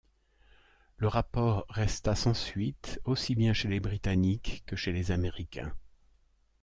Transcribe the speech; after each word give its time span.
Le 0.97 1.07
rapport 1.07 1.67
resta 1.69 2.15
sans 2.15 2.33
suite, 2.33 2.99
aussi 3.03 3.35
bien 3.35 3.53
chez 3.53 3.67
les 3.67 3.79
Britanniques 3.79 4.63
que 4.65 4.75
chez 4.75 4.91
les 4.93 5.11
Américains. 5.11 5.75